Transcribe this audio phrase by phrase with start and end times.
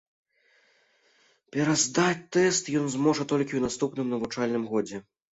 [1.55, 5.03] Пераздаць тэст ён зможа толькі ў наступным навучальным годзе.